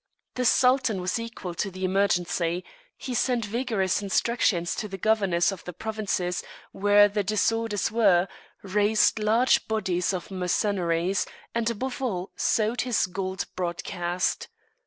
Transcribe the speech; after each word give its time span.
The 0.33 0.45
Sultan 0.45 0.99
was 0.99 1.19
equal 1.19 1.53
to 1.53 1.69
the 1.69 1.85
emergency; 1.85 2.65
he 2.97 3.13
sent 3.13 3.45
vigorous 3.45 4.01
instructions 4.01 4.73
to 4.77 4.87
the 4.87 4.97
governors 4.97 5.51
of 5.51 5.63
the 5.63 5.73
provinces 5.73 6.43
where 6.71 7.07
the 7.07 7.23
disorders 7.23 7.91
were; 7.91 8.27
raised 8.63 9.19
large 9.19 9.67
bodies 9.67 10.11
of 10.11 10.31
mercenaries, 10.31 11.27
and, 11.53 11.69
above 11.69 12.01
all, 12.01 12.31
sowed 12.35 12.81
his 12.81 13.05
gold 13.05 13.45
broadcast. 13.55 14.47